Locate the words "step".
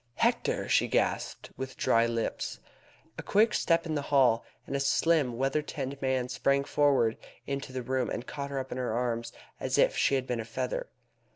3.53-3.85